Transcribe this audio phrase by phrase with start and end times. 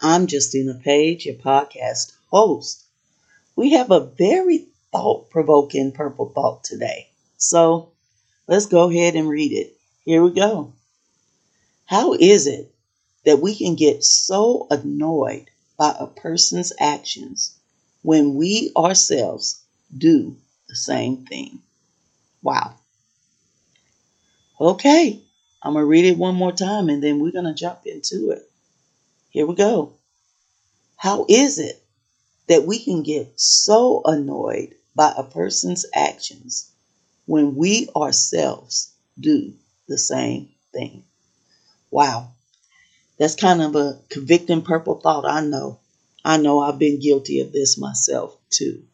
[0.00, 2.84] I'm Justina Page, your podcast host.
[3.56, 7.08] We have a very thought provoking purple thought today.
[7.38, 7.92] So
[8.46, 9.74] let's go ahead and read it.
[10.04, 10.74] Here we go.
[11.86, 12.74] How is it
[13.24, 15.46] that we can get so annoyed
[15.78, 17.54] by a person's actions
[18.02, 19.62] when we ourselves
[19.96, 20.36] do
[20.68, 21.62] the same thing?
[22.42, 22.74] Wow.
[24.60, 25.22] Okay,
[25.62, 28.32] I'm going to read it one more time and then we're going to jump into
[28.32, 28.50] it.
[29.36, 29.92] Here we go.
[30.96, 31.84] How is it
[32.46, 36.70] that we can get so annoyed by a person's actions
[37.26, 39.52] when we ourselves do
[39.88, 41.04] the same thing?
[41.90, 42.30] Wow.
[43.18, 45.26] That's kind of a convicting purple thought.
[45.26, 45.80] I know.
[46.24, 48.84] I know I've been guilty of this myself too.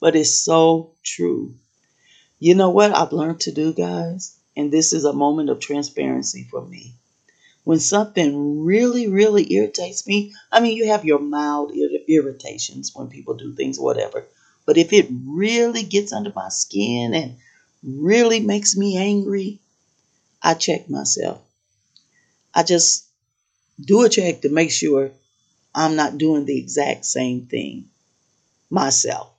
[0.00, 1.54] But it's so true.
[2.38, 4.38] You know what I've learned to do, guys?
[4.56, 6.94] And this is a moment of transparency for me
[7.66, 11.72] when something really, really irritates me, I mean, you have your mild
[12.08, 14.24] irritations when people do things, whatever.
[14.64, 17.36] But if it really gets under my skin and
[17.82, 19.58] really makes me angry,
[20.42, 21.40] I check myself.
[22.54, 23.04] I just
[23.80, 25.12] do a check to make sure
[25.74, 27.90] I'm not doing the exact same thing
[28.70, 29.32] myself.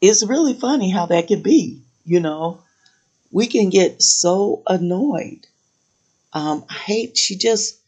[0.00, 2.62] It's really funny how that could be, you know.
[3.32, 5.46] We can get so annoyed
[6.32, 7.78] um, I hate she just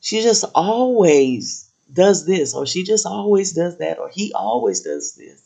[0.00, 5.14] she just always does this or she just always does that or he always does
[5.14, 5.40] this.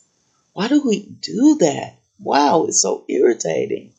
[0.53, 1.99] Why do we do that?
[2.19, 3.91] Wow, it's so irritating.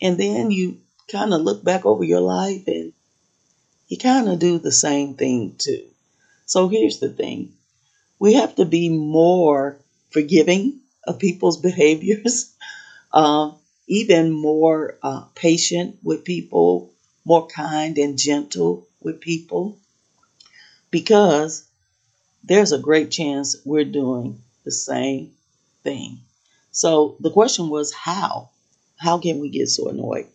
[0.00, 0.78] And then you
[1.08, 2.92] kind of look back over your life and
[3.88, 5.84] you kind of do the same thing too.
[6.46, 7.52] So here's the thing
[8.18, 9.78] we have to be more
[10.10, 12.52] forgiving of people's behaviors,
[13.12, 13.52] uh,
[13.86, 16.90] even more uh, patient with people,
[17.24, 19.78] more kind and gentle with people
[20.90, 21.64] because
[22.44, 25.32] there's a great chance we're doing the same
[25.82, 26.20] thing.
[26.72, 28.50] So the question was how?
[28.96, 30.26] How can we get so annoyed?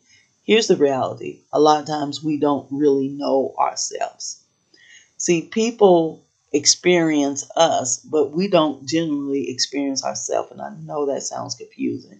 [0.45, 4.43] Here's the reality a lot of times we don't really know ourselves.
[5.17, 10.51] See, people experience us, but we don't generally experience ourselves.
[10.51, 12.19] And I know that sounds confusing.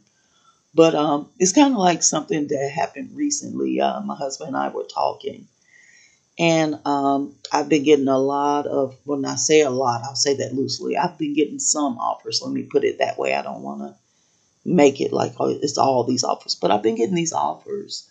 [0.74, 3.80] But um, it's kind of like something that happened recently.
[3.80, 5.48] Uh, my husband and I were talking,
[6.40, 10.36] and um, I've been getting a lot of, when I say a lot, I'll say
[10.38, 10.98] that loosely.
[10.98, 12.42] I've been getting some offers.
[12.42, 13.36] Let me put it that way.
[13.36, 13.96] I don't want to
[14.66, 18.10] make it like oh, it's all these offers, but I've been getting these offers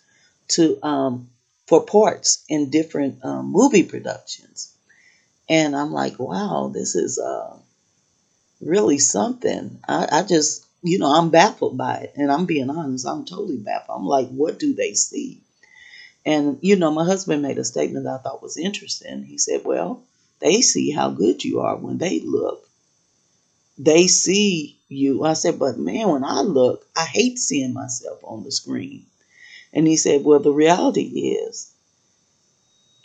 [0.49, 1.29] to um,
[1.67, 4.73] for parts in different um, movie productions,
[5.49, 7.57] and I'm like, wow, this is uh,
[8.61, 9.79] really something.
[9.87, 12.13] I, I just you know, I'm baffled by it.
[12.17, 13.97] And I'm being honest, I'm totally baffled.
[13.99, 15.41] I'm like, what do they see?
[16.25, 19.23] And, you know, my husband made a statement that I thought was interesting.
[19.23, 20.03] He said, well,
[20.39, 22.67] they see how good you are when they look.
[23.77, 25.23] They see you.
[25.23, 29.05] I said, but man, when I look, I hate seeing myself on the screen.
[29.73, 31.01] And he said, well, the reality
[31.31, 31.73] is,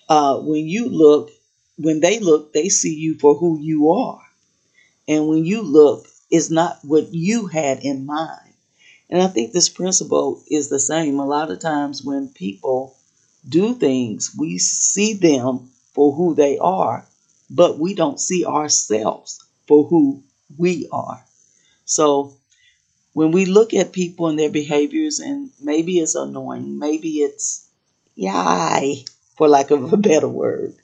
[0.09, 1.31] uh, when you look,
[1.77, 4.21] when they look, they see you for who you are.
[5.07, 8.53] And when you look, is not what you had in mind.
[9.11, 11.19] And I think this principle is the same.
[11.19, 12.97] A lot of times when people
[13.49, 17.07] do things, we see them for who they are,
[17.49, 20.23] but we don't see ourselves for who
[20.59, 21.25] we are.
[21.87, 22.35] So
[23.15, 27.67] when we look at people and their behaviors, and maybe it's annoying, maybe it's
[28.15, 29.05] yay,
[29.37, 30.77] for lack of a better word,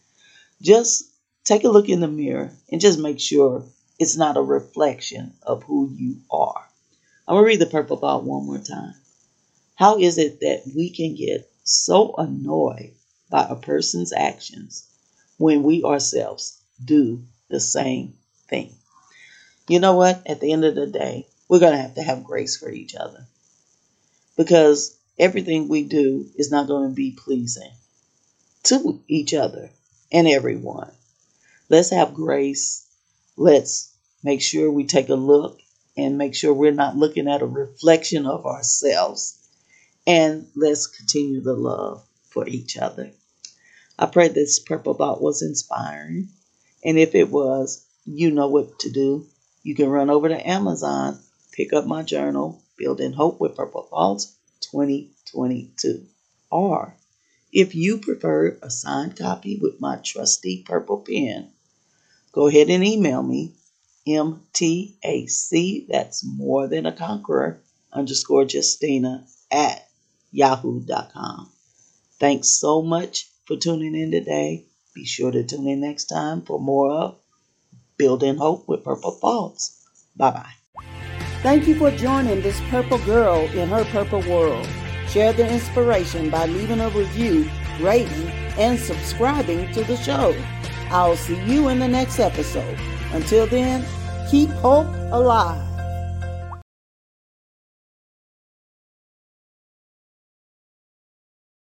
[0.62, 1.04] just
[1.44, 3.64] take a look in the mirror and just make sure
[3.98, 6.68] it's not a reflection of who you are.
[7.26, 8.94] I'm going to read the purple thought one more time.
[9.76, 12.92] How is it that we can get so annoyed
[13.30, 14.86] by a person's actions
[15.38, 18.14] when we ourselves do the same
[18.48, 18.74] thing?
[19.68, 20.22] You know what?
[20.26, 22.94] At the end of the day, we're going to have to have grace for each
[22.94, 23.26] other
[24.36, 27.72] because everything we do is not going to be pleasing
[28.64, 29.70] to each other
[30.12, 30.90] and everyone.
[31.68, 32.83] Let's have grace
[33.36, 35.60] let's make sure we take a look
[35.96, 39.38] and make sure we're not looking at a reflection of ourselves.
[40.06, 43.12] And let's continue the love for each other.
[43.98, 46.28] I pray this purple thought was inspiring
[46.84, 49.26] And if it was, you know what to do.
[49.62, 51.20] You can run over to Amazon,
[51.52, 54.36] pick up my journal, Building Hope with Purple Thoughts
[54.72, 56.06] 2022.
[56.50, 56.96] Or
[57.52, 61.53] if you prefer a signed copy with my trusty purple pen,
[62.34, 63.54] go ahead and email me
[64.06, 67.60] MTAC, that's more than a conqueror,
[67.92, 69.88] underscore Justina at
[70.30, 71.50] yahoo.com.
[72.18, 74.66] Thanks so much for tuning in today.
[74.94, 77.18] Be sure to tune in next time for more of
[77.96, 79.82] Building Hope with Purple Thoughts.
[80.16, 80.84] Bye bye.
[81.42, 84.68] Thank you for joining this purple girl in her purple world.
[85.08, 87.48] Share the inspiration by leaving a review,
[87.80, 88.28] rating,
[88.58, 90.34] and subscribing to the show.
[90.94, 92.78] I'll see you in the next episode.
[93.12, 93.84] Until then,
[94.30, 95.73] keep hope alive.